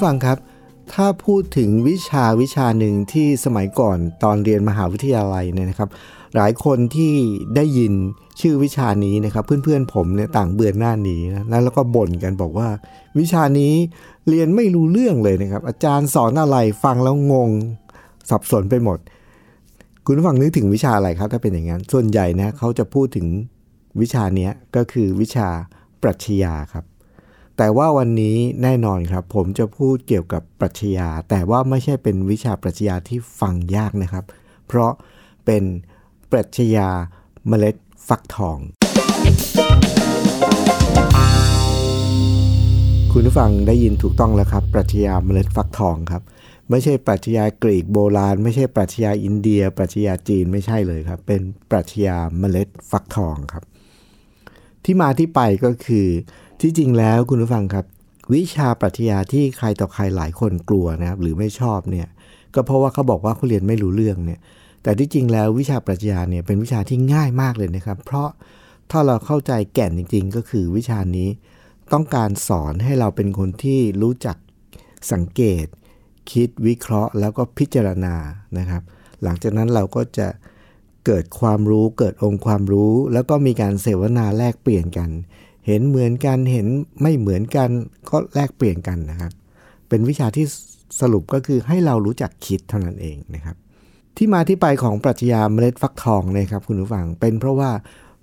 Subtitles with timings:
[0.00, 0.38] ผู้ฟังครับ
[0.94, 5.88] ถ้าพูดถึงวิชาวิชาหนึ่งที่สมัยก่อนตอนเรียนมหาวิทยาลัยเนี่ยนะครับ
[6.36, 7.14] หลายคนที่
[7.56, 7.92] ได้ยิน
[8.40, 12.68] ชื่อวิชานี้นะครับ เพื่อนๆผมเนี่ยต่างเบื่อหน้าหนีนะแล้วก็บ่นกันบอกว่า
[13.18, 13.72] วิชานี้
[14.28, 17.50] เรียนไม่รู้เรื่องเลยนะครับ อาจารย์สอนอะไรฟังแล้วงง
[18.30, 18.98] สับสนไปหมด
[20.04, 23.26] คุณฟังนึกถึงวิชาอะไรครับ ถ้าเป็นอย่างนั้นส่วนใหญ่นะเขาจะพูดถึง
[24.00, 25.48] วิชานี้ก็คือวิชา
[26.02, 26.89] ปรัชญาครับ
[27.62, 34.24] แต่ว่าวันนี้แน่นอนครับ ผมจะพูดเกี่ยวกับปรัชญา แต่ว่าไม่ใช่เป็นวิชาปรัชญาที่ฟังยากนะครับ
[34.66, 34.92] เพราะ
[35.46, 35.62] เป็น
[36.32, 36.88] ปรัชญา
[37.48, 37.76] เมล็ด
[38.08, 38.58] ฟักทอง
[43.12, 46.22] คุณผู้ฟังได้ยินถูกต้องแล้วครับ ปรัชญาเมล็ดฟักทองครับ
[46.70, 53.64] ไม่ใช่ปรัชญากรีกโบราณ ไม่ใช่ปรัชญาอินเดีย ปรัชญาจีนไม่ใช่เลยครับ เป็นปรัชญาเมล็ดฟักทองครับ
[54.84, 56.08] ที่มาที่ไปก็คือ
[56.62, 57.84] ที่จริงแล้วคุณผู้ฟังครับ
[58.34, 62.08] วิชาปรัชญาที่ใครต่อใครหลายคนกลัวนะครับหรือไม่ชอบเนี่ย
[62.54, 64.40] ก็เพราะว่าเขาบอกว่าเขาเรียนไม่รู้เรื่องเนี่ย
[64.82, 68.28] แต่ที่จริงแล้ววิชาปรัชญาเนี่ยเป็นวิชาที่ง่ายมากเลยนะครับ เพราะ
[68.90, 71.28] ถ้าเราเข้าใจแก่นจริง ๆ ก็คือวิชานี้
[71.92, 74.36] ต้องการสอนให้เราเป็นคนที่รู้จัก
[75.12, 75.66] สังเกต
[76.32, 78.14] คิดวิเคราะห์ แล้วก็พิจารณา
[78.58, 78.82] นะครับ
[79.22, 80.28] หลังจากนั้นเราก็จะ
[81.06, 85.10] เกิดความรู้เกิดองค์ความรู้ แล้วก็มีการเสวนาแลกเปลี่ยนกัน
[85.66, 86.66] เห็นเหมือนกันเห็น
[87.02, 87.68] ไม่เหมือนกัน
[88.10, 89.32] ก็แลกเปลี่ยนกันนะครับ
[89.88, 90.46] เป็นวิชาที่
[91.00, 93.56] สรุปก็คือให้เรารู้จักคิดเท่านั้นเองนะครับ
[94.16, 97.70] ที่มาที่ไปของปรัชญาเมล็ดฟักทองนะครับ คุณผู้ฟังเป็นเพราะว่า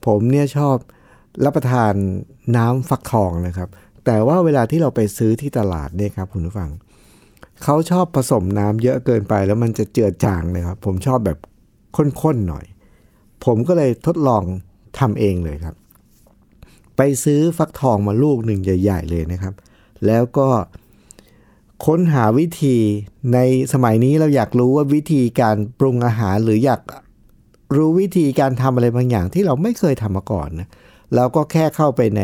[0.06, 0.76] ผมเนี่ยชอบ
[1.46, 1.94] รับประทาน
[2.58, 3.70] น้ำฟักทองนะครับ
[4.06, 6.70] แต่ว่าเวลาที่เราไปซื้อที่ตลาดเนี่ยครับคุณผู้ฟัง
[7.64, 11.38] เขาชอบผสมน้ำเยอะเกินไปแล้วมันจะเจือจางเลยครับ ผมชอบแบบ
[12.22, 12.66] ข้นๆหน่อย
[13.46, 14.44] ผมก็เลยทดลอง
[15.00, 15.76] ทำเองเลยครับ
[16.98, 19.54] ไปซื้อฟักทองมาลูกหนึ่งใหญ่ ๆ เลยนะครับ
[20.08, 20.48] แล้วก็
[21.86, 22.78] ค้นหาวิธี
[23.34, 23.40] ใน
[23.74, 26.82] สมัยนี้เราอยากรู้ว่าวิธีการปรุงอาหารหรืออยาก
[27.76, 30.70] รู้วิธีการทำอะไรบางอย่างที่เราไม่เคยทำมาก่อนนะ
[31.16, 32.22] เราก็แค่เข้าไปใน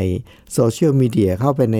[0.53, 1.79] โซเชียลมีเดียเข้าไปใน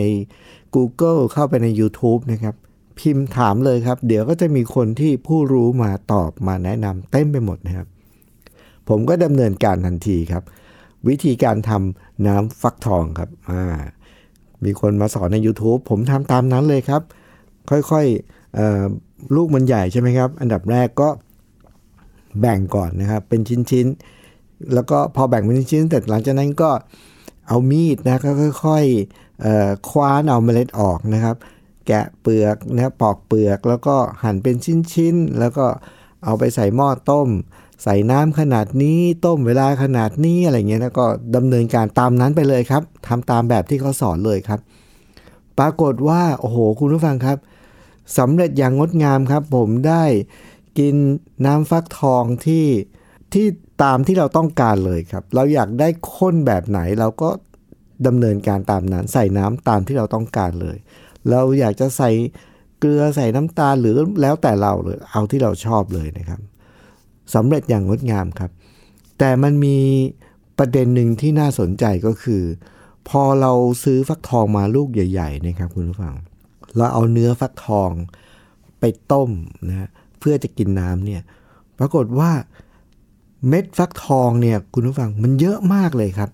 [0.76, 2.56] Google เข้าไปใน YouTube นะครับ
[3.00, 7.88] พิมพ์ถามเลยครับ เดี๋ยวก็จะมีคนที่ผู้รู้มาตอบมาแนะนำเต็มไปหมดนะครับ
[8.90, 10.44] ผมก็ดำเนินการทันทีครับ
[11.08, 13.64] วิธีการทำ น้ำฟักทองครับอ่า
[14.64, 17.02] มีคนมาสอนใน YouTube ผมทำตามนั้นเลยครับ
[17.70, 21.10] ค่อยๆลูกมันใหญ่ใช่ไหมครับ อันดับแรกก็
[22.40, 23.42] แบ่งก่อนนะครับ เป็น
[23.72, 26.72] ชิ้นๆ แล้วก็พอแบ่งเป็นชิ้นๆเสร็จหลังจากนั้นก็
[27.48, 28.30] เอามีดนะก็
[28.66, 31.36] ค่อยๆคว้านเอาเมล็ดออกนะครับ
[31.88, 34.56] แกะเปลือกนะปอกเปลือก แล้วก็หั่นเป็น
[34.94, 35.66] ชิ้นๆ แล้วก็
[36.26, 37.30] เอาไปใส่หม้อต้ม
[37.84, 41.06] ใส่น้ำขนาดนี้ต้มเวลาขนาดนี้อะไรเงี้ยแล้วก็
[41.36, 44.60] ดำเนินการตามนั้นไปเลยครับทำตามแบบที่เขาสอนเลยครับ
[45.60, 47.38] ปรากฏว่าโอ้โหคุณผู้ฟังครับ
[48.18, 50.04] สำเร็จอย่างงดงามครับ ผมได้
[50.80, 50.96] กิน
[51.46, 52.66] น้ำฟักทองที่
[53.34, 53.46] ที่
[53.84, 57.30] ตามที่เราต้องการเลยครับ เราอยากได้ข้นแบบไหนเราก็
[58.08, 60.78] ดำเนินการตามนั้น ใส่น้ำตามที่เราต้องการเลย
[61.30, 62.12] เราอยากจะใส่
[62.80, 66.40] เกลือใส่น้ำตาลหรือแล้วแต่เราเลยเอาที่เราชอบเลยนะครับ
[67.34, 68.52] สำเร็จอย่างงดงามครับ
[69.20, 69.78] แต่มันมี
[70.58, 72.44] ประเด็นหนึ่งที่น่าสนใจก็คือ
[73.10, 73.52] พอเรา
[73.84, 76.16] ซื้อฟักทองมาลูกใหญ่ๆนะครับคุณผู้ฟัง
[76.78, 77.92] เราเอาเนื้อฟักทอง
[78.80, 79.30] ไปต้ม
[79.70, 79.90] นะ
[80.20, 81.22] เพื่อจะกินน้ำเนี่ย
[81.80, 82.32] ปรากฏว่า
[83.48, 86.30] เม็ดฟักทองเนี่ยคุณผู้ฟังมันเยอะมากเลยครับ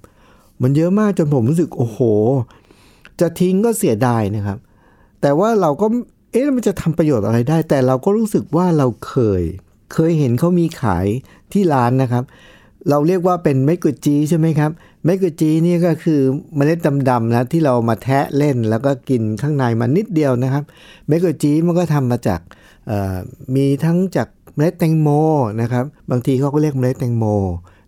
[0.62, 2.00] มันเยอะมากจนผมรู้สึกโอ้โห
[3.19, 4.58] จะทิ้งก็เสียดายนะครับ
[5.22, 5.86] แต่ว่าเราก็
[6.31, 9.44] เอ๊ะมันจะทำประโยชน์อะไรได้ แต่เราก็รู้สึกว่าเราเคย
[9.94, 11.07] เคยเห็นเขามีขาย
[11.53, 12.24] ที่ร้านนะครับ
[12.89, 14.71] เราเรียกว่าเป็นเมกุจีใช่ไหมครับ
[15.06, 16.21] เมกุจีนี่ก็คือ
[16.56, 20.63] เมล็ดดำๆนะที่เรามาแทะเล่นแล้วก็กินข้างในมันนิดเดียวนะครับ
[21.07, 22.39] เมกุจีมันก็ทำมาจาก
[23.56, 25.09] มีทั้งจากเมล็ดแตงโม
[25.62, 27.25] นะครับ บางทีเขาก็เรียกเมล็ดแตงโม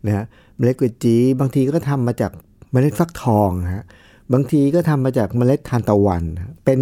[0.06, 0.26] นะ
[0.58, 2.32] เมล็ดกุจีบางทีก็ทำมาจาก
[2.72, 3.86] เมล็ดฟักทองฮะ
[4.34, 6.24] บางทีก็ทำมาจากเมล็ดทานตะวัน
[6.66, 6.80] เป็น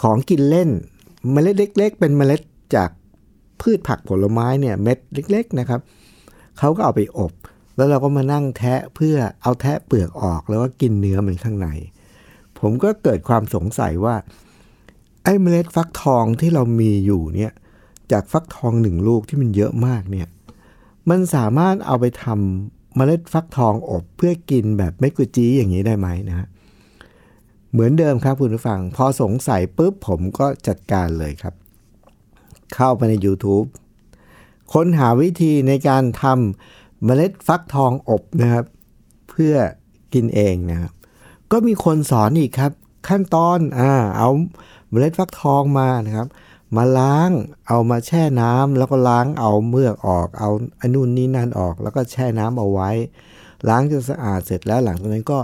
[0.00, 0.70] ของกินเล่น
[1.32, 2.40] เมล็ดเล็ก ๆ เป็นเมล็ด
[2.76, 2.90] จาก
[3.62, 4.98] พืชผักผลไม้เนี่ยเม็ด
[5.30, 5.80] เล็ก ๆนะครับ
[6.58, 7.32] เขาก็เอาไปอบ
[7.76, 11.68] แล้วเราก็มานั่งแทะเพื่อเอาแทะเปลือกออกแล้วก็กินเนื้อมันข้างใน
[12.58, 14.16] ผมก็เกิดความสงสัยว่า
[15.24, 17.52] ไอ้เมล็ดฟักทองที่เรามีอยู่เนี่ย
[18.12, 20.28] จากฟักทองหนึ่งลูกที่มันเยอะมากเนี่ย
[21.10, 26.46] มันสามารถเอาไปทำเมล็ดฟักทองอบเพื่อกินแบบไมกุจีอย่างนี้ได้ไหมนะฮะ
[27.72, 31.54] เหมือนเดิมครับคุณผู้ฟัง พอสงสัยปุ๊บผมก็จัดการเลยครับ
[32.74, 33.66] เข้าไปใน YouTube
[34.72, 38.64] ค้นหาวิธีในการทำเมล็ดฟักทองอบนะครับ
[39.30, 39.54] เพื่อ
[40.14, 40.92] กินเองนะครับ
[41.52, 42.72] ก็มีคนสอนอีกครับ
[43.08, 44.28] ขั้นตอนอ่าเอา
[44.90, 46.28] เมล็ดฟักทองมานะครับ
[46.76, 47.30] มาล้าง
[47.68, 52.90] เอามาแช่น้ำแล้วก็ล้างเอาเมือกออก เอาอันนู่นนี่นั่นออก แล้วก็แช่น้ำเอาไว้
[53.68, 55.38] ล้างจนสะอาดเสร็จแล้วหลังจากนั้นก็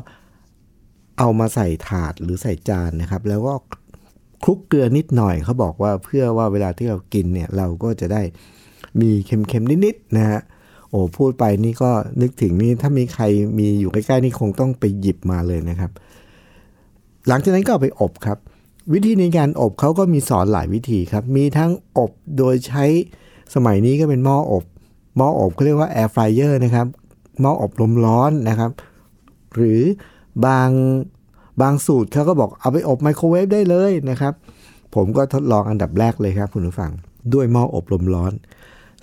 [1.18, 3.54] เอามาใส่ถาดหรือใส่จานนะครับ แล้วก็
[4.42, 8.22] คลุกเกลือนิดหน่อยเขาบอกว่าเพื่อว่าเวลาที่เรากินเนี่ยเราก็จะได้
[9.00, 10.40] มีเค็มๆนิดๆนะฮะ
[10.90, 11.90] โอ้พูดไปนี่ก็
[12.20, 13.24] นึกถึงนี่ถ้ามีใคร
[13.58, 15.90] มีอยู่ใกล้ๆนี่คงต้องไปหยิบมาเลยนะครับ
[17.28, 18.38] หลังจากนั้นก็เอาไปอบครับ
[18.92, 22.84] วิธีในการอบเขาก็มีสอนหลายวิธีครับ มีทั้งอบโดยใช้
[23.54, 24.64] สมัยนี้ก็เป็นหม้ออบ
[25.16, 26.86] หม้ออบเขาเรียกว่าแอร์ฟรายเออร์นะครับ
[27.40, 28.70] หม้ออบลมร้อนนะครับ
[29.54, 29.80] หรือ
[30.46, 30.70] บาง
[31.60, 34.34] บางสูตรเขาก็บอกเอาไปอบไมโครเวฟได้เลยนะครับ
[34.94, 36.92] ผมก็ทดลองอันดับแรกเลยครับคุณผู้ฟัง
[37.34, 38.32] ด้วยหม้ออบลมร้อน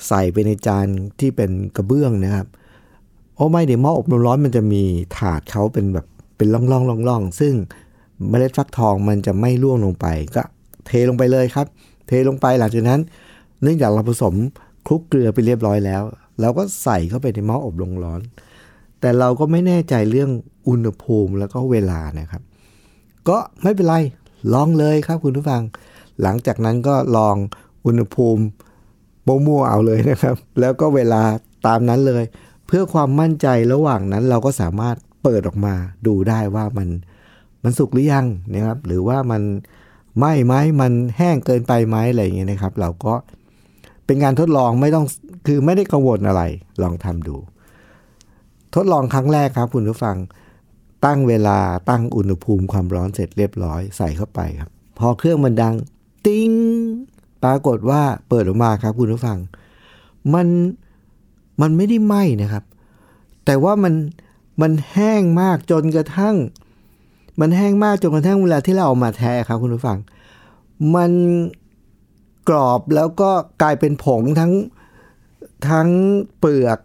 [0.08, 0.88] ใส่ไปในจาน
[1.20, 2.48] ที่เป็นกระเบื้องนะครับ
[3.36, 4.84] โอ้ไม่เดี๋ยวหม้ออบลมร้อนมันจะมี
[5.18, 6.06] ถาดเขาเป็นแบบ
[6.38, 7.54] เป็นร่องร่องร่องร่องซึ่ง
[8.30, 10.06] เมล็ดฟักทองมันจะไม่ร่วงลงไป
[10.36, 10.44] ก็
[10.88, 11.68] เทลงไปเลยครับ
[12.08, 13.00] เทลงไปหลังจากนั้น
[13.62, 14.34] เนื่องจากเราผสม
[14.88, 16.04] คลุกเกลือไปเรียบร้อยแล้ว
[16.42, 18.22] เราก็ใส่เข้าไปในหม้ออบลมร้อน
[19.02, 20.32] แต่เราก็ไม่แน่ใจเรื่อง
[20.68, 22.42] อุณหภูมิแล้วก็เวลานะครับ
[23.30, 23.96] ก็ไม่เป็นไร
[24.54, 25.62] ลองเลยครับคุณผู้ฟัง
[26.22, 27.36] หลังจากนั้นก็ลอง
[27.86, 28.44] อุณหภูมิ
[29.28, 31.22] มั่วๆเอาเลยนะครับ แล้วก็เวลา
[31.68, 32.24] ตามนั้นเลย
[32.68, 35.74] เพื่อความมั่นใจระหว่างนั้นเราก็สามารถเปิดออกมา
[36.08, 36.90] ดูได้ว่ามัน
[37.64, 39.42] มันสุกหรือยังนะครับ หรือว่ามัน
[40.18, 43.14] ไหม้ไหมมันแห้งเกินไปไหมอะไรอย่างเงี้ยนะครับ เราก็
[44.06, 45.06] เป็นการทดลองไม่ต้อง
[45.48, 46.42] คือไม่ได้กังวลอะไร
[46.82, 47.36] ลองทำดู
[48.76, 50.18] ทดลองครั้งแรกครับคุณผู้ฟัง
[51.06, 55.74] ตั้งเวลาตั้งอุณหภูมิความร้อนเสร็จเรียบร้อยใส่เข้าไปครับ พอเครื่องมันดัง
[56.26, 56.52] ติ้ง
[57.44, 59.38] ปรากฏว่าเปิดออกมาครับคุณผู้ฟัง
[60.34, 60.48] มัน
[61.62, 62.64] มันไม่ได้ไหม้นะครับ
[63.46, 63.94] แต่ว่ามัน
[64.62, 66.36] มันแห้งมากจนกระทั่ง
[67.40, 69.98] มันแห้งมากจนกระทั่งเวลาที่เราเอามาแทะครับคุณผู้ฟัง
[70.96, 71.12] มัน
[72.50, 73.32] กรอบแล้วก็
[73.62, 74.54] กลายเป็นผงทั้ง
[75.70, 75.90] ทั้ง
[76.40, 76.80] เปลือก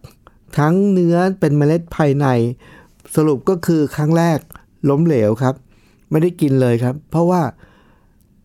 [0.59, 2.27] ทั้งเนื้อเป็นเมล็ดภายใน
[3.17, 4.39] สรุปก็คือครั้งแรก
[4.91, 5.55] ล้มเหลวครับ
[6.11, 7.43] ไม่ได้กินเลยครับ เพราะว่า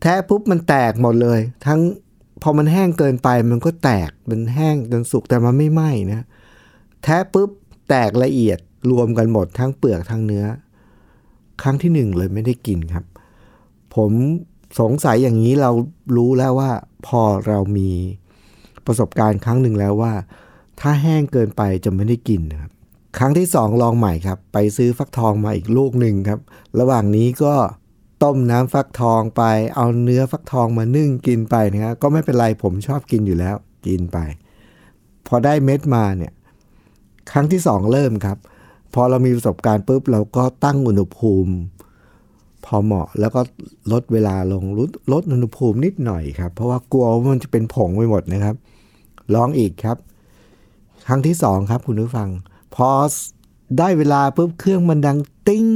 [0.02, 1.80] แท้ปุ๊บมันแตกหมดเลย ทั้ง
[2.42, 6.26] พอมันแห้งเกินไปมันก็แตกมันแห้งจนสุกแต่มันไม่ไหม้นะ
[7.04, 7.50] แท้ปุ๊บ
[7.90, 8.60] แตกละเอียด
[8.92, 10.46] รวมกันหมดทั้งเปลือกทั้งเนื้อ
[11.62, 13.06] ครั้งที่หนึ่งเลยไม่ได้กินครับ
[13.96, 14.12] ผม
[14.80, 15.72] สงสัยอย่างนี้เรา
[16.16, 16.72] รู้แล้วว่า
[17.08, 17.90] พอเรามี
[18.86, 20.14] ประสบการณ์ครั้งหนึ่งแล้วว่า
[20.80, 22.72] ถ้าแห้งเกินไปจะไม่ได้กินนะครับ
[23.18, 26.40] ครั้งที่สองลองใหม่ครับ ไปซื้อฟักทองมาอีกลูกหนึ่งครับ
[26.80, 27.54] ระหว่างนี้ก็
[28.24, 29.44] ต้มน้ำฟักทองไป
[29.76, 33.56] เอาเนื้อฟักทองมานึ่งกินไปนะครับก็ไม่เป็นไรผมชอบกินอยู่แล้ว
[33.88, 34.18] กินไป
[35.28, 36.34] พอได้เม็ดมาเนี่ย
[37.32, 38.38] ครั้งที่สองเริ่มครับ
[38.94, 41.54] พอเรามีประสบการณ์ปุ๊บเราก็ตั้งอุณหภูมิ
[42.66, 43.42] พอเหมาะแล้วก็
[43.92, 48.56] ลดเวลาลงลดลดอุณหภูมินิดหน่อยครับ เพราะว่ากลัวว่ามันจะเป็นผงไปหมดนะครับ
[49.36, 49.98] ลองอีกครับ
[51.08, 52.30] ครั้งที่สองครับคุณผู้ฟัง
[52.76, 52.90] พอ
[53.78, 55.68] ได้เวลาปุ๊บเครื่องมันดังติ้ง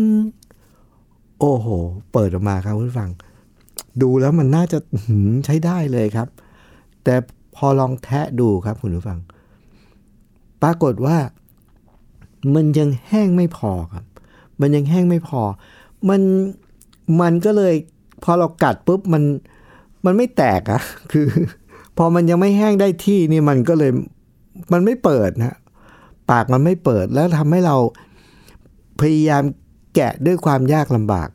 [1.39, 1.67] โอ้โห
[2.11, 3.11] เปิดออกมาครับคุณผู้ฟัง
[4.01, 4.77] ดูแล้วมันน่าจะ
[5.45, 6.27] ใช้ได้เลยครับ
[7.03, 7.15] แต่
[7.55, 9.19] พอลองแทะดูครับคุณผู้ฟัง
[10.61, 11.17] ปรากฏว่า
[12.55, 14.05] มันยังแห้งไม่พอครับ
[14.61, 15.41] มันยังแห้งไม่พอ
[16.09, 16.21] มัน
[17.21, 17.73] มันก็เลย
[18.23, 19.23] พอเรากัดปุ๊บมัน
[20.05, 20.81] มันไม่แตกอะ
[21.11, 21.27] คือ
[21.97, 23.91] พอมันยังไม่แห้งได้ที่นี่มันก็เลย
[24.71, 25.55] มันไม่เปิดนะ
[26.31, 27.75] ปากมันไม่เปิดแล้วทำให้เรา
[29.01, 29.43] พยายาม
[29.95, 31.29] แกะด้วยความยากลำบาก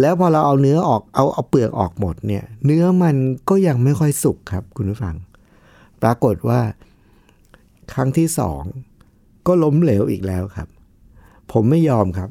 [0.00, 3.16] แล้วพอเราเอาเนื้อออกเอาเอาเปลือกออกหมดเนี่ย เนื้อมัน
[3.48, 5.16] ก็ยังไม่ค่อยสุกครับ คุณผู้ฟัง
[6.02, 6.60] ปรากฏว่า
[7.92, 8.62] ครั้งที่สอง
[9.46, 10.68] ก็ล้มเหลวอีกแล้วครับ
[11.52, 12.30] ผมไม่ยอมครับ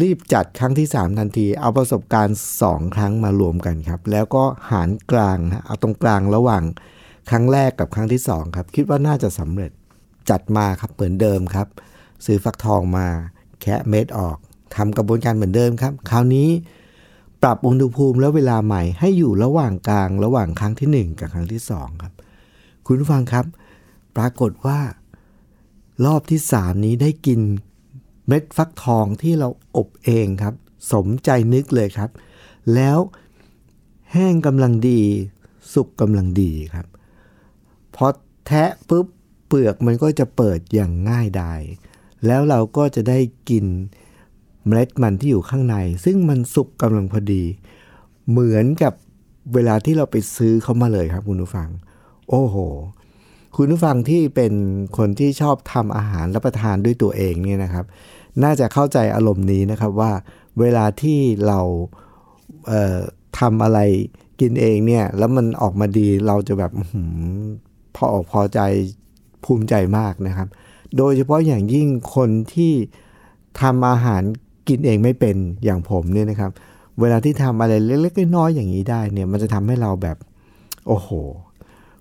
[0.00, 6.62] รีบจัดครั้งที่3ทันที เอาประสบการณ์2ครั้งมารวมกันครับ แล้วก็หารกลางเอาตรงกลางระหว่าง
[7.30, 9.72] ครั้งแรกกับครั้งที่2ครับคิดว่าน่าจะสำเร็จ
[10.30, 11.66] จัดมาครับเหมือนเดิมครับ
[12.24, 13.06] ซื้อฟักทองมา
[13.60, 14.36] แคะเม็ดออก
[14.76, 16.48] ทำกระบวนการเหมือนเดิมครับ คราวนี้
[17.42, 22.12] ปรับอุณหภูมิและเวลาใหม่ให้อยู่ระหว่างกลางระหว่างครั้งที่ 1 กับครั้งที่ 2 ครับ
[22.86, 23.46] คุณฟังครับ
[24.16, 24.80] ปรากฏว่า
[26.06, 27.40] รอบที่สามนี้ได้กิน
[28.28, 30.54] เม็ดฟักทองที่เราอบเองครับ
[30.92, 32.10] สมใจนึกเลยครับ
[32.74, 32.98] แล้ว
[34.12, 35.00] แห้งกำลังดี
[35.74, 36.86] สุกกำลังดีครับ
[38.02, 38.08] พอ
[38.46, 39.06] แทะปุ๊บ
[39.46, 41.60] เปลือกมันก็จะเปิดอย่างง่ายดาย
[42.26, 43.18] แล้วเราก็จะได้
[43.50, 43.64] กิน
[44.66, 47.44] เมล็ดมันที่อยู่ข้างใน ซึ่งมันสุกกำลังพอดี
[48.30, 48.92] เหมือนกับ
[49.54, 51.68] เวลาที่เราไปซื้อเขามาเลยครับคุณผู้ฟัง
[52.28, 52.56] โอ้โห
[53.56, 54.52] คุณผู้ฟังที่เป็น
[54.98, 57.84] คนที่ชอบทำอาหารรับประทานด้วยตัวเองเนี่ยนะครับ
[58.42, 60.12] น่าจะเข้าใจอารมณ์นี้นะครับว่า
[60.60, 61.60] เวลาที่เรา
[62.66, 63.78] เทำอะไร
[64.40, 66.72] กินเองเนี่ย แล้วมันออกมาดีเราจะแบบ
[68.02, 68.60] อออกพอใจ
[69.44, 70.48] ภูมิใจมากนะครับ
[70.96, 72.72] โดยเฉพาะอย่างยิ่งคนที่
[73.60, 74.22] ทำอาหาร
[74.68, 76.50] กินเองไม่เป็นอย่างผมเนี่ยนะครับ
[77.00, 80.16] เวลาที่ทำอะไรเล็กๆน้อยๆอย่างนี้ได้เนี่ยมันจะทำให้เราแบบ
[80.86, 81.08] โอ้โห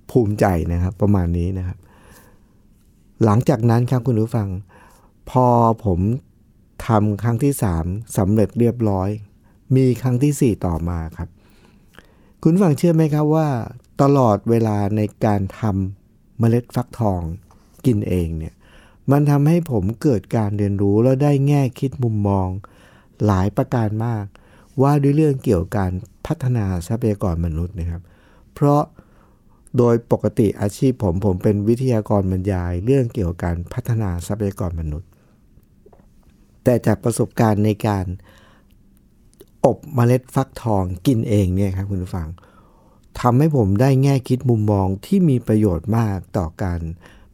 [0.10, 1.78] ภูมิใจนะครับ ประมาณนี้นะครับ
[3.24, 4.48] หลังจากนั้นครับคุณผู้ฟัง
[5.30, 5.46] พอ
[5.86, 6.00] ผม
[6.88, 7.86] ทำครั้งที่สาม
[8.18, 9.10] สำเร็จเรียบร้อย
[9.76, 11.30] มีครั้งที่สี่ต่อมาครับ
[12.44, 13.48] คุณฟังเชื่อไหมครับว่า
[14.02, 17.22] ตลอดเวลาในการทำเมล็ดฟักทอง
[17.86, 18.54] กินเองเนี่ย
[19.12, 22.48] มันทำให้ผมเกิดการเรียนรู้แล้วได้แง่คิดมุมมอง
[23.26, 24.26] หลายประการมาก
[24.82, 25.92] ว่าด้วยเรื่องเกี่ยวกับการ
[26.26, 28.02] พัฒนาทรัพยากรมนุษย์นะครับ
[28.54, 28.82] เพราะ
[29.78, 35.10] โดยปกติอาชีพผมผมเป็นวิทยากรบรรยาย เรื่องเกี่ยวกับการพัฒนาทรัพยากรมนุษย์
[36.64, 38.06] แต่จากประสบการณ์ในการ
[39.66, 42.28] อบเมล็ดฟักทองกินเองเนี่ยครับคุณผู้ฟัง
[43.20, 46.82] ทำให้ผมได้แง่คิดมุมมองที่มีประโยชน์มากต่อการ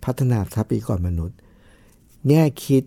[0.03, 1.38] พัฒนาทรัพยากรมนุษย์
[2.29, 2.84] แง่คิด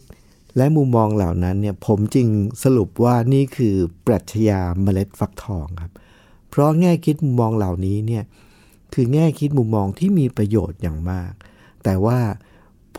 [0.57, 2.29] และมุมมองเหล่านั้นเนี่ยผมจึง
[2.65, 3.75] สรุปว่านี่คือ
[4.07, 5.93] ปรัชญาเมล็ดฟักทองครับ
[6.51, 8.25] เพราะแง่คิดมุมมองเหล่านี้เนี่ย
[8.95, 11.33] คือแง่คิดมุมมองที่มีประโยชน์อย่างมาก
[11.85, 12.19] แต่ว่า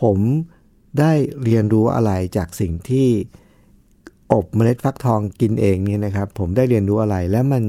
[0.01, 0.17] ผม
[0.99, 1.11] ได้
[1.43, 3.07] เรียนรู้อะไรจากสิ่งที่
[4.33, 7.63] อบเมล็ดฟักทองกินเองเนี่ยนะครับ ผมได้เรียนรู้อะไรและมัน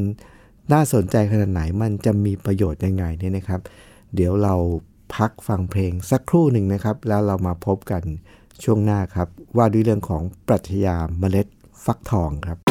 [0.72, 3.60] น่าสนใจขนาดไหนมันจะมีประโยชน์ยังไงเนี่ยนะครับ
[4.14, 4.54] เดี๋ยวเรา
[5.14, 8.02] พักฟังเพลงสักครู่หนึ่งนะครับ แล้วเรามาพบกัน
[8.64, 11.46] ช่วงหน้าครับ ว่าด้วยเรื่องของปรัชญาเมล็ด
[11.84, 12.69] ฟักทองครับ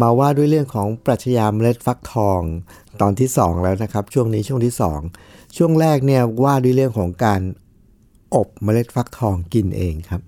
[0.00, 2.40] มาว่าด้วยเรื่องของปรัชญาเมล็ดฟักทอง
[3.00, 4.74] ตอนที่ 2 แล้วนะครับ ช่วงนี้ช่วงที่
[5.14, 7.40] 2 ช่วงแรกเนี่ยว่าด้วยเรื่องของการ
[8.34, 10.22] อบเมล็ดฟักทองกินเองครับ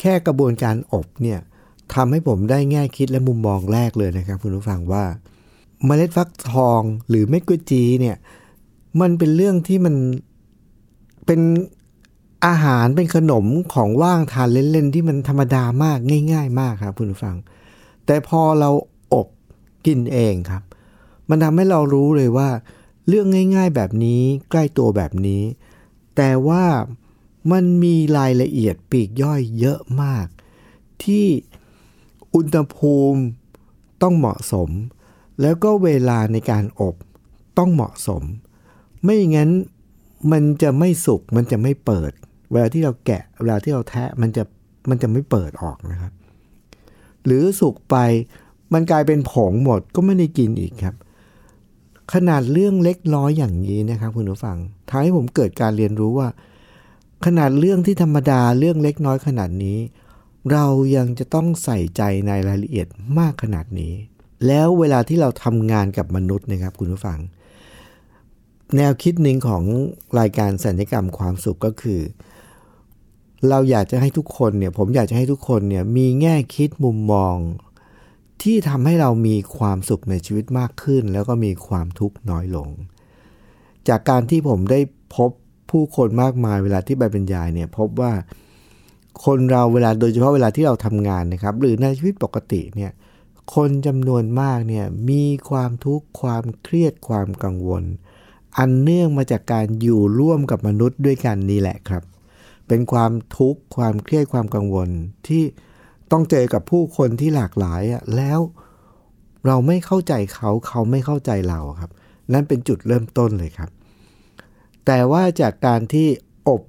[0.00, 1.38] แค่กระบวนการอบเนี่ย
[1.94, 5.04] ทำให้ผมได้แง่คิดและมุมมองแรกเลยนะครับ คุณผู้ฟังว่า
[5.86, 8.16] เมล็ดฟักทองหรือเม็ดกุจีเนี่ย
[9.00, 9.94] มันเป็นเรื่องที่มัน
[11.26, 11.40] เป็น
[12.46, 15.98] อาหารเป็นขนมของว่างทานเล่นๆที่มันธรรมดามาก
[16.32, 17.36] ง่าย ๆ มากครับคุณผู้ฟัง
[18.06, 18.70] แต่พอเรา
[19.86, 20.62] กินเองครับ
[21.28, 22.48] มันทำให้เรารู้เลยว่า
[23.08, 23.26] เรื่อง
[23.56, 25.42] ง่าย ๆแบบนี้ใกล้ตัวแบบนี้
[26.16, 26.64] แต่ว่า
[27.52, 30.26] มันมีรายละเอียดปีกย่อยเยอะมาก
[31.02, 31.26] ที่
[32.34, 33.20] อุณหภูมิ
[34.02, 34.70] ต้องเหมาะสม
[35.40, 36.94] แล้วก็เวลาในการอบ
[37.58, 38.22] ต้องเหมาะสม
[39.02, 39.50] ไม่อย่างนั้น
[40.32, 42.12] มันจะไม่สุกมันจะไม่เปิด
[42.50, 44.42] เวลาที่เราแกะเวลาที่เราแทะมันจะ
[44.88, 46.12] มันจะไม่เปิดออกนะครับ
[47.24, 47.96] หรือสุกไป
[48.72, 50.94] มันกลายเป็นผงหมดก็ไม่ได้กินอีกครับ
[52.14, 54.56] ขนาดเรื่องเล็กน้อยอย่างนี้นะครับคุณผู้ฟัง
[54.88, 56.28] ทำให้ผมเกิดการเรียนรู้ว่า
[57.26, 59.78] ขนาดเรื่องที่ธรรมดาเรื่องเล็กน้อยขนาดนี้
[60.52, 62.86] เรายังจะต้องใส่ใจในรายละเอียด
[63.18, 63.92] มากขนาดนี้
[64.46, 67.18] แล้วเวลาที่เราทำงานกับมนุษย์นะครับคุณผู้ฟัง
[68.76, 69.62] แนวคิดหนึ่งของ
[70.18, 72.00] รายการสัญญกรรมความสุขก็คือ
[73.48, 77.36] เราอยากจะให้ทุกคนเนี่ยผมอยากจะให้ทุกคนเนี่ยมีแง่คิดมุมมอง
[78.42, 82.68] ที่ทำให้เรามีความสุขในชีวิตมากขึ้น แล้วก็มีความทุกข์น้อยลง
[83.88, 84.80] จากการที่ผมได้
[85.16, 85.30] พบ
[85.70, 88.12] ผู้คนมากมายเวลาที่ไปบรรยายเนี่ยพบว่า
[89.24, 92.92] คนเราเวลาโดยเฉพาะเวลาที่เราทำงานนะครับ หรือในชีวิตปกติเนี่ย
[93.54, 97.82] คนจำนวนมากเนี่ยมีความทุกข์ความเครียดความกังวล
[98.58, 102.02] อันเนื่องมาจากการอยู่ร่วมกับมนุษย์ด้วยกันนี่แหละครับ
[102.68, 104.88] เป็นความทุกข์ความเครียดความกังวล
[105.26, 105.42] ที่
[106.12, 108.40] ต้องเจอกับผู้คนที่หลากหลายอะแล้ว
[109.46, 111.90] เราไม่เข้าใจเขาเขาไม่เข้าใจเราครับ
[112.32, 113.70] นั่นเป็นจุดเริ่มต้นเลยครับ
[114.86, 116.08] แต่ว่าจากการที่
[116.48, 116.62] อบ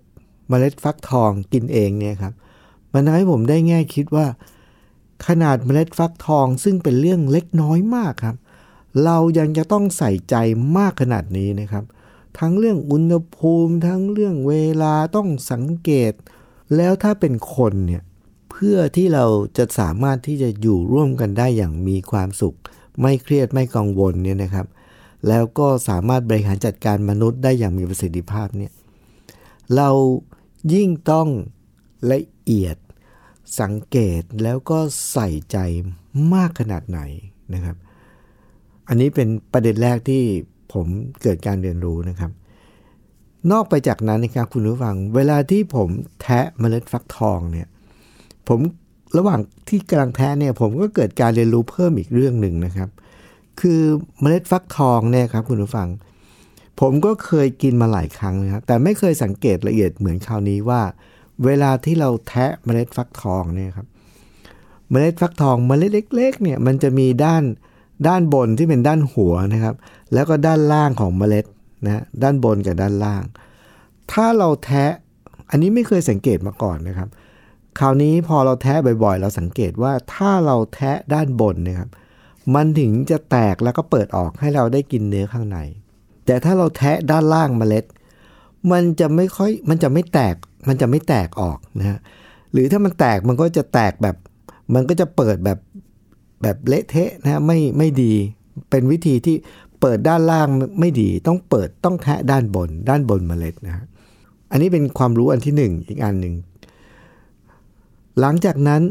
[0.50, 2.34] เมล็ดฟักทองกินเองเนี่ยครับ
[2.94, 4.28] มันทำให้ผมได้แง่คิดว่า
[5.28, 8.38] ขนาดเมล็ดฟักทองซึ่งเป็นเรื่องเล็กน้อยมากครับ
[9.06, 10.36] เรายังจะต้องใส่ใจ
[10.78, 11.84] มากขนาดนี้นะครับ
[12.40, 16.14] ทั้งเรื่องอุณหภูมิ ทั้งเรื่องเวลาต้องสังเกต
[16.76, 18.04] แล้วถ้าเป็นคนเนี่ย
[18.58, 19.26] พื่อที่เรา
[19.58, 22.56] จะสามารถที่จะอยู่ร่วมกันได้อย่างมีความสุข
[23.02, 24.68] ไม่เครียดไม่กังวลเนี่ยนะครับ
[25.28, 28.72] แล้วก็สามารถบริหารจัดการมนุษย์ได้อย่างมีประสิทธิภาพเนี่ย
[29.76, 29.90] เรา
[30.74, 31.28] ยิ่งต้อง
[32.12, 32.78] ละเอียด
[33.62, 34.80] สังเกตแล้วก็
[35.12, 35.58] ใส่ใจ
[36.34, 37.00] มากขนาดไหน
[37.54, 37.76] นะครับ
[38.88, 40.24] อันนี้เป็นประเด็นแรกที่
[40.74, 40.88] ผม
[41.22, 42.32] เกิดการเรียนรู้นะครับ
[43.52, 45.90] นอกไปจากนั้นนะครับคุณผู้ฟัง เวลาที่ผม
[46.22, 47.68] แทะเมล็ดฟักทองเนี่ย
[48.48, 48.60] ผม
[49.18, 52.90] ระหว่างที่กำลังแทะเนี่ยผมก็เกิดการเรียนรู้เพิ่มอีกเรื่องหนึ่งนะครับ
[53.62, 53.82] คือ
[54.22, 55.88] เมล็ดฟักทองเนี่ยครับคุณผู้ฟัง
[56.80, 60.82] ผมก็เคยกินมาหลายครั้งนะครับแต่ไม่เคยสังเกตละเอียดเหมือนคราวนี้ว่า
[61.46, 63.88] เวลาที่เราแทะเมล็ดฟักทองเนี่ยครับ
[64.92, 67.44] เมล็ดฟักทองเมล็ดเล็ก ๆ เนี่ยมันจะมีด้าน
[68.08, 69.76] ด้านบนที่เป็นด้านหัวนะครับ
[70.14, 71.46] แล้วก็ด้านล่างของเมล็ด
[71.86, 73.24] นะด้านบนกับด้านล่าง
[74.12, 74.92] ถ้าเราแทะ
[75.50, 77.10] อันนี้ไม่เคยสังเกตมาก่อนนะครับ
[77.80, 81.90] คราวนี้พอเราแทะบ่อยๆ เราสังเกตว่าถ้าเราแทะด้านบนนะครับ
[82.56, 85.58] มันถึงจะแตกแล้วก็เปิดออกให้เราได้กินเนื้อข้างใน
[86.26, 87.86] แต่ถ้าเราแทะด้านล่างเมล็ด
[88.72, 90.36] มันจะไม่ค่อยมันจะไม่แตก
[90.68, 92.00] มันจะไม่แตกออกนะฮะ
[92.52, 94.16] หรือถ้ามันแตกมันก็จะแตกแบบ
[94.74, 95.60] มันก็จะเปิดแบบ
[96.42, 98.14] แบบเละเทะนะไม่ไม่ดี
[98.70, 99.36] เป็นวิธีที่
[99.82, 100.48] เปิดด้านล่าง
[100.80, 103.86] ไม่ดี ต้องเปิดต้องแทะด้านบน ด้านบนเมล็ดนะฮะ
[104.52, 106.34] อันนี้เป็นความรู้อันที่หนึ่งอีกอันหนึ่ง
[108.20, 108.82] หลังจากนั้น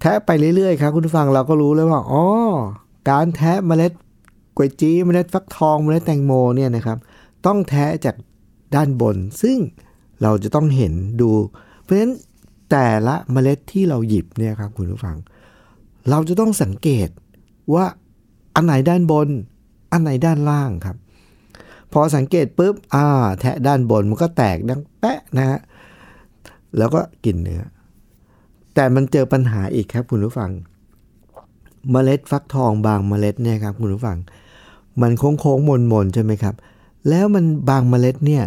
[0.00, 2.24] แทะไปเรื่อยๆครับคุณผู้ฟังเราก็รู้แล้วว่าอ๋อ
[3.10, 3.92] การแทะเมล็ด
[4.56, 6.98] กวยจีเมล็ดฟักทองเมล็ดแตงโมเนี่ยนะครับ
[7.46, 8.16] ต้องแทะจาก
[8.74, 9.58] ด้านบน ซึ่ง
[10.22, 11.30] เราจะต้องเห็นดู
[11.82, 12.14] เพราะฉะนั้น
[12.70, 15.16] แต่ละเมล็ดที่เราหยิบเนี่ยครับคุณผู้ฟัง
[16.10, 17.08] เราจะต้องสังเกต
[17.74, 17.84] ว่า
[18.54, 19.28] อันไหนด้านบน
[19.92, 20.96] อันไหนด้านล่างครับ
[21.92, 23.06] พอสังเกตปุ๊บอ่า
[23.40, 25.60] แทะด้านบนมันก็แตกดังแปะนะฮะ
[26.78, 27.62] แล้วก็กินเนื้อ
[28.76, 30.50] แต่มันเจอปัญหาอีกครับคุณผู้ฟัง
[31.90, 34.18] เมล็ดฟักทองบางเมล็ดเนี่ยครับคุณผู้ฟัง
[35.00, 36.54] มันโค้งโค้งมนมนใช่ไหมครับ
[37.08, 38.44] แล้วมันบางเมล็ดเนี่ย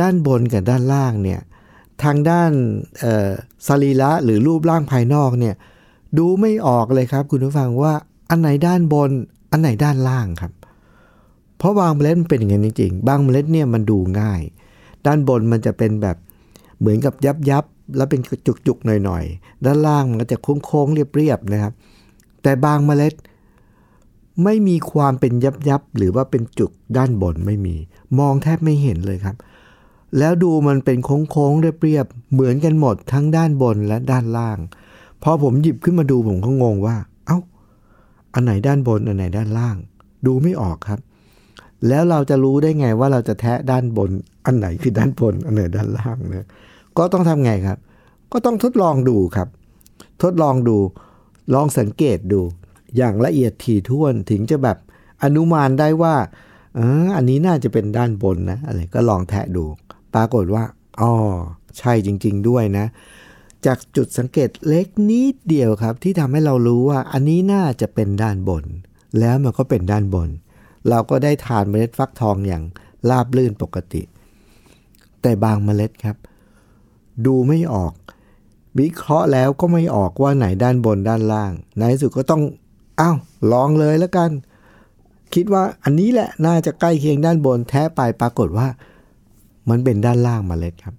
[0.00, 1.40] ด้านบนกับด้านล่างเนี่ย
[2.02, 2.50] ทางด้าน
[3.66, 5.54] สรีระหรือรูปร่างภายนอกเนี่ย
[6.18, 7.92] ดูไม่ออกเลยครับคุณผู้ฟังว่า
[8.30, 9.10] อันไหนด้านบน
[9.52, 10.52] อันไหนด้านล่างครับ
[11.58, 14.40] เพราะบางเมล็ดมันเป็นอย่างนั้นจริงๆ บางเมล็ดเนี่ยมันดูง่าย
[15.06, 16.16] ด้านบนมันจะเป็นแบบ
[16.78, 17.64] เหมือนกับยับยับ
[17.96, 18.20] แล้วเป็น
[18.66, 21.72] จุกๆหน่อยๆ ด้านล่างมันก็จะโค้งๆเรียบๆนะครับ
[22.42, 23.14] แต่บางเมล็ด
[24.44, 27.76] ไม่มีความเป็นยับยับหรือว่าเป็นจุกด้านบนไม่มี
[28.18, 29.36] มองแทบไม่เห็นเลยครับ
[30.18, 34.58] แล้วดูมันเป็นโค้งๆเรียบๆเหมือนกันหมดทั้งด้านบนและด้านล่าง
[35.22, 37.38] พอผมหยิบขึ้นมาดูผมก็งงว่า เอ้า
[38.34, 39.76] อันไหนด้านบนอันไหนด้านล่าง
[40.26, 41.00] ดูไม่ออกครับ
[41.88, 44.10] แล้วเราจะรู้ได้ไงว่าเราจะแทะด้านบน
[44.46, 46.46] อันไหนคือด้านบนอันไหนด้านล่างเนี่ย
[46.98, 47.78] ก็ต้องทำไงครับ
[48.32, 49.48] ก็ต้องทดลองดูครับ
[50.22, 50.76] ทดลองดู
[51.54, 52.40] ลองสังเกตดู
[52.96, 54.78] อย่างละเอียดถี่ถ้วนถึงจะแบบ
[55.22, 56.14] อนุมานได้ว่า
[56.78, 59.64] อออันนี้น่าจะเป็นด้านบนนะอะไรก็ลองแทะดู
[60.14, 60.64] ปรากฏว่า
[61.00, 61.12] อ๋อ
[61.78, 62.86] ใช่จริง ๆ ด้วยนะ
[63.66, 68.64] จากจุดสังเกตเล็กนิดเดียวครับ ที่ทำให้เรารู้ว่าอันนี้น่าจะเป็นด้านบน
[69.18, 70.28] แล้วมันก็เป็นด้านบน
[70.88, 72.62] เราก็ได้ทานเมล็ดฟักทองอย่าง
[73.10, 74.02] ราบลื่นปกติ
[75.22, 76.16] แต่บางเมล็ดครับ
[77.26, 77.92] ดูไม่ออก
[78.78, 82.42] วิเคราะห์แล้วก็ไม่ออกว่าไหนด้านบนด้านล่าง ในที่สุดก็ต้อง
[83.00, 83.16] อ้าว
[83.52, 84.30] ลองเลยแล้วกัน
[85.34, 88.66] คิดว่าอันนี้แหละน่าจะใกล้เคียงด้านบนแท้ไปปรากฏว่า
[89.70, 90.94] มันเป็นด้านล่างมาเล็ดครับ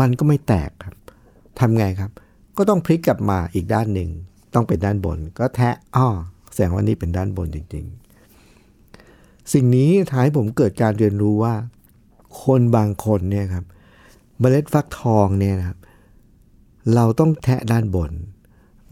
[0.00, 0.94] มันก็ไม่แตกครับ
[1.58, 2.10] ทำไงครับ
[2.56, 4.10] ก็ต้องพลิกกลับมาอีกด้านหนึ่ง
[4.54, 6.06] ต้องเป็นด้านบน ก็แทะอ้อ
[6.52, 7.84] แสดงว่านี่เป็นด้านบนจริง
[8.68, 11.54] ๆ สิ่งนี้ทำให้ผมเกิดการเรียนรู้ว่า
[12.42, 13.64] คนบางคนเนี่ยครับ
[14.40, 15.78] เมล็ดฟักทองเนี่ยนะครับ
[16.94, 18.12] เราต้องแทะด้านบน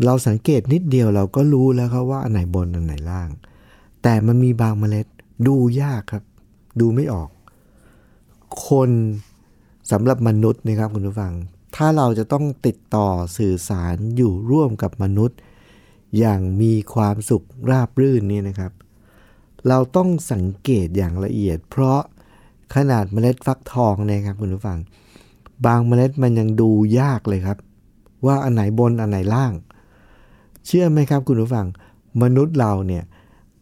[0.04, 3.30] เราสังเกตนิดเดียวเราก็รู้แล้วครับว่าอันไหนบนอันไหนล่าง
[4.02, 5.06] แต่มันมีบางเมล็ด
[5.46, 6.24] ดูยากครับ
[6.80, 7.30] ดูไม่ออก
[8.68, 8.90] คน
[9.90, 11.32] สำหรับมนุษย์นะครับคุณผู้ฟัง
[11.76, 15.38] ถ้าเราจะต้องติดต่อสื่อสารอยู่ร่วมกับมนุษย์
[16.18, 18.72] อย่างมีความสุขราบรื่นนี่นะครับ
[19.68, 22.00] เราต้องสังเกตอย่างละเอียด เพราะ
[22.74, 24.78] ขนาดเมล็ดฟักทองเนี่ยครับคุณผู้ฟัง
[25.66, 27.58] บางเมล็ดมันยังดูยากเลยครับ
[28.26, 29.52] ว่าอันไหนบนอันไหนล่าง
[30.66, 31.66] เชื่อไหมครับคุณผู้ฟัง
[32.22, 33.04] มนุษย์เราเนี่ย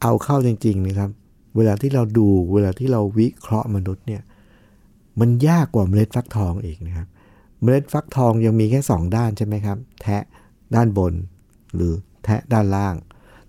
[0.03, 1.11] เอาเข้าจริงๆนะครับ
[1.57, 4.23] เวลาที่เราดูเวลาที่เราวิเคราะห์มนุษย์เนี่ย
[5.21, 7.07] มันยากกว่าเมล็ดฟักทองอีกนะครับ
[7.63, 10.23] เมล็ดฟักทองยังมีแค่ 2 ด้านใช่ไหมครับ แทะ
[10.75, 11.15] ด้านบน
[11.75, 11.93] หรือ
[12.25, 12.95] แทะด้านล่าง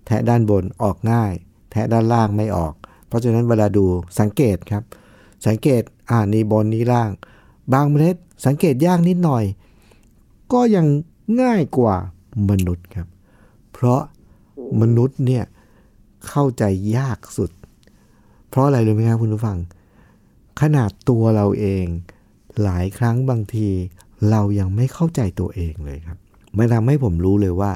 [0.06, 1.32] แทะด้านบนออกง่าย
[1.70, 2.74] แทะด้านล่างไม่ออก
[3.08, 3.84] เพราะฉะนั้นเวลาดู
[4.20, 4.84] สังเกตครับ
[5.46, 7.10] สังเกตอ่านี่บนนี้ล่าง
[7.72, 9.44] บางเมล็ดสังเกตยากนิดหน่อย
[10.52, 10.86] ก็ยัง
[11.42, 11.96] ง่ายกว่า
[12.50, 13.08] มนุษย์ครับ
[13.72, 14.00] เพราะ
[14.80, 15.44] มนุษย์เนี่ย
[16.28, 16.64] เข้าใจ
[16.96, 17.50] ยากสุด
[18.48, 19.58] เพราะอะไรรู้ไหมครับคุณผู้ฟัง
[20.60, 21.86] ขนาดตัวเราเอง
[22.62, 23.68] หลายครั้งบางที
[24.30, 26.18] เรายังไม่เข้าใจตัวเองเลยครับ
[26.56, 27.72] มันทำให้ผมรู้เลยว่า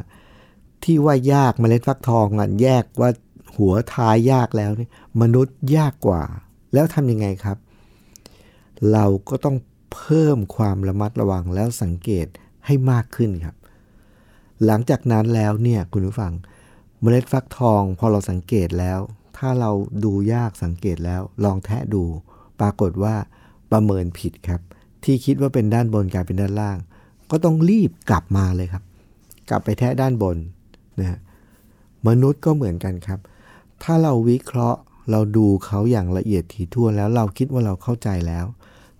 [0.83, 3.11] ที่ว่ายากเมล็ดฟักทองอะแยกว่า
[3.57, 4.89] หัวท้ายยากแล้วนี่
[5.21, 6.23] มนุษย์ยากกว่า
[6.75, 7.59] แล้วทำยังไงครับ
[8.93, 9.57] เราก็ต้อง
[9.95, 12.27] เพิ่มความระมัดระวังแล้วสังเกต
[12.67, 13.57] ให้มากขึ้นครับ
[14.65, 16.33] หลังจากนั้นแล้วเนี่ยคุณผู้ฟัง
[17.01, 18.99] เมล็ดฟักทองพอเราสังเกตแล้ว
[19.37, 19.71] ถ้าเรา
[20.05, 22.05] ดูยากสังเกตแล้ว ลองแทะดู
[22.61, 23.15] ปรากฏว่า
[23.73, 24.61] ประเมินผิดครับ
[25.05, 26.79] ที่คิดว่าเป็นด้านบนกลายเป็นด้านล่าง
[27.31, 28.83] ก็ต้องรีบกลับมาเลยครับ
[29.51, 30.37] กลับไปแทะด้านบน
[31.01, 31.19] นะ
[32.09, 33.21] มนุษย์ก็เหมือนกันครับ
[33.83, 38.47] ถ้าเราวิเคราะห์เราดูเขาอย่างละเอียดถี่ถ้วนแล้วเราคิดว่าเราเข้าใจแล้ว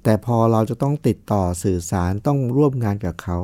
[0.09, 3.39] แต่พอเราจะต้องติดต่อสื่อสารต้องร่วมงานกับเขา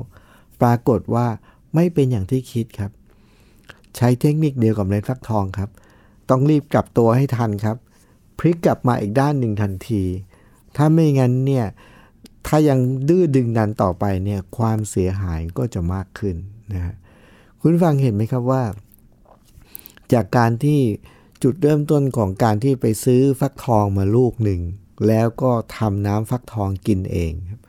[0.61, 1.27] ปรากฏว่า
[1.75, 2.91] ไม่เป็นอย่างที่คิดครับ
[3.97, 5.71] ใช้เทคนิคเดียวกับเล็ดฟักทองครับ
[6.31, 7.77] ต้องรีบกลับตัวให้ทันครับ
[8.39, 10.03] พลิกกลับมาอีกด้านหนึ่งทันที
[10.77, 11.67] ถ้าไม่งั้นเนี่ย
[12.47, 16.37] ถ้ายังดื้อดึงดันต่อไปเนี่ยความเสียหายก็จะมากขึ้น
[16.73, 16.95] นะฮะ
[17.61, 18.63] คุณฟังเห็นไหมครับว่า
[20.13, 20.81] จากการที่
[21.43, 24.63] จุดเริ่มต้นของการที่ไปซื้อฟักทองมาลูกหนึ่ง
[25.09, 27.61] แล้วก็ทำน้ำฟักทองกินเองครับ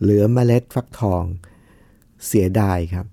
[0.00, 1.22] เหลือเมล็ดฟักทอง
[2.26, 3.06] เสียดายครับ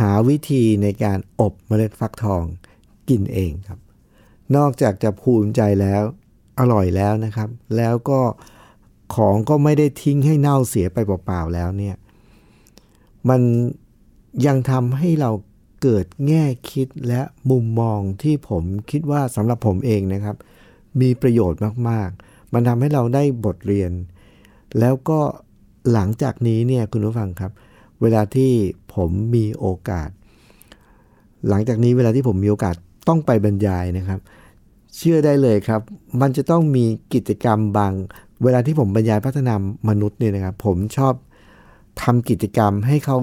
[0.00, 2.42] หาวิธีในการอบเมล็ดฟักทอง
[3.08, 3.80] กินเองครับ
[4.56, 6.02] นอกจากจะภูมิใจแล้ว
[6.58, 8.20] อร่อยแล้วนะครับ แล้วก็
[9.14, 11.96] ของก็ไม่ได้ทิ้งให้เน่าเสียไปเปล่าๆแล้วเนี่ย
[13.28, 13.40] มัน
[14.46, 15.30] ยังทำให้เรา
[15.82, 20.36] เกิดแง่คิดและมุมมองที่ผมคิดว่าสำหรับผมเองนะครับ
[21.00, 23.92] มีประโยชน์มากๆ มันทำให้เราได้บทเรียน
[24.80, 25.20] แล้วก็
[25.92, 27.52] หลังจากนี้เนี่ยคุณผู้ฟังครับ
[28.02, 28.52] เวลาที่
[28.94, 30.08] ผมมีโอกาส
[31.48, 32.74] หลังจากนี้เวลาที่ผมมีโอกาส
[33.08, 34.20] ต้องไปบรรยายนะครับ
[34.96, 35.80] เชื่อได้เลยครับ
[36.20, 37.92] มันจะต้องมีกิจกรรมบาง
[38.42, 39.54] เวลาที่ผมบรรยายพัฒนา
[39.88, 41.14] มนุษย์เนี่ยนะครับ ผมชอบ
[42.02, 43.16] ทำกิจกรรมให้เขา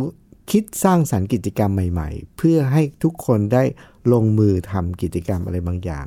[0.52, 3.64] คิดสร้างสรรค์กิจกรรมใหม่ ๆ เพื่อให้ทุกคนได้
[4.12, 6.06] ลงมือทำกิจกรรมอะไรบางอย่าง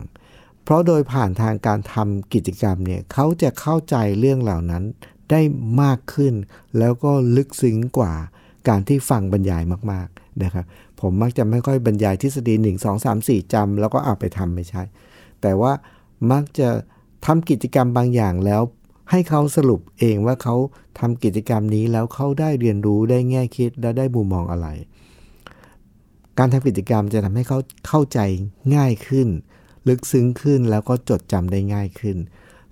[0.64, 4.84] เพราะโดยผ่านทางการทำกิจกรรมเนี่ยเขาจะเข้าใจเรื่องเหล่านั้น
[5.30, 5.40] ได้
[5.82, 6.34] มากขึ้น
[6.78, 8.12] แล้วก็ลึกซึ้งกว่า
[8.68, 10.64] การที่ฟังบรรยายมากๆนะครับ
[11.00, 14.82] ผมมักจะไม่ค่อยบรรยายทฤษฎี 1 2 3 4จำแล้วก็เอาไปทำไม่ใช่
[15.42, 15.72] แต่ว่า
[16.32, 16.68] มักจะ
[17.26, 18.62] ทำกิจกรรมบางอย่างแล้ว
[19.10, 20.56] ให้เขาสรุปเองว่าเขา
[21.00, 24.68] ทำกิจกรรมนี้แล้วเขาได้เรียนรู้ได้แง่คิดและได้มุมมองอะไร
[26.38, 28.18] การทำกิจกรรมจะทำให้เขาเข้าใจ
[28.74, 29.28] ง่ายขึ้น
[29.88, 32.16] ลึกซึ้งขึ้นแล้วก็จดจำได้ง่ายขึ้น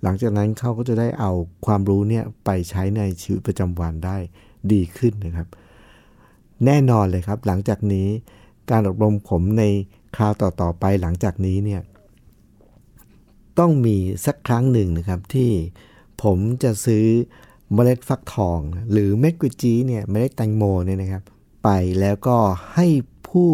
[0.03, 1.31] หลังจากนั้นเขาก็จะได้เอา
[1.65, 4.17] ความรู้เนี่ยไปใช้ในชีวิตประจำวันได้
[4.71, 5.47] ดีขึ้นนะครับ
[6.65, 8.07] แน่นอนเลยครับ หลังจากนี้
[8.71, 9.63] การอบรมผมใน
[10.15, 11.81] คราวต่อๆไปหลังจากนี้เนี่ย
[13.59, 15.51] ต้องมีสักครั้งหนึ่งนะครับที่
[16.23, 17.05] ผมจะซื้อ
[17.73, 18.59] เมล็ดฟักทอง
[18.91, 21.23] หรือเม็ดกุจีเนี่ยเมล็ดแตงโมเนี่ยนะครับ
[21.63, 22.37] ไปแล้วก็
[22.73, 22.87] ให้
[23.29, 23.49] ผู้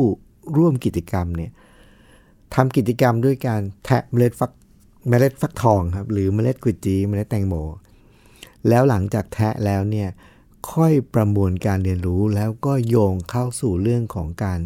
[0.57, 1.51] ร่วมกิจกรรมเนี่ย
[2.55, 4.51] ทำกิจกรรมด้วยการแทะเมล็ดฟัก
[5.07, 7.55] เมล็ดฟักทองครับ หรือเมล็ดกุจีเมล็ดแตงโม
[8.67, 10.09] แล้วหลังจากแทะแล้วเนี่ย
[10.71, 14.59] ค่อยประมวลการเรียนรู้แล้วก็โยงเข้าสู่เรื่องของการ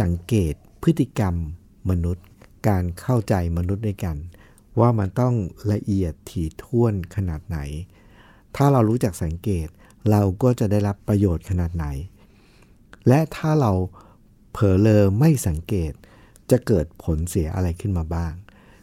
[0.00, 1.34] สังเกตพฤติกรรม
[1.90, 2.26] มนุษย์
[2.68, 4.16] การเข้าใจมนุษย์ด้วยกัน
[4.80, 5.34] ว่ามันต้อง
[5.72, 7.58] ละเอียดถี่ถ้วนขนาดไหน
[8.56, 9.68] ถ้าเรารู้จักสังเกต
[10.10, 11.86] เราก็จะได้รับประโยชน์ขนาดไหน
[13.08, 13.72] และถ้าเรา
[14.52, 15.92] เผลอเลอไม่สังเกต
[16.50, 18.32] จะเกิดผลเสียอะไรขึ้นมาบ้าง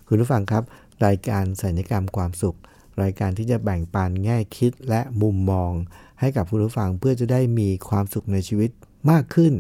[0.08, 0.64] คุณผู้ฟังครับ
[1.06, 2.58] รายการสัญญกรรมความสุข
[3.02, 5.72] รายการที่จะแบ่งปันแง่คิดและมุมมอง
[6.20, 8.70] ให้กับคุณผู้ฟังเพื่อจะได้มีความสุขในชีวิต
[9.10, 9.54] มากขึ้น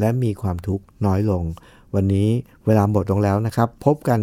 [0.00, 1.44] และมีความทุกข์น้อยลง
[1.94, 2.28] วันนี้
[2.66, 4.20] เวลาหมดลงแล้วนะครับ พบกัน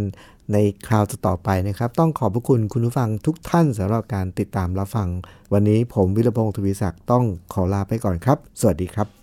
[0.54, 0.58] ใน
[0.88, 5.10] คราวต่อไปนะครับ ต้องขอบพระคุณคุณผู้ฟังทุกท่านสำหรับการติดตามรับฟัง
[5.54, 9.23] วันนี้ผมวิรพงศ์ทวีศักดิ์ต้องขอลาไปก่อนครับ สวัสดีครับ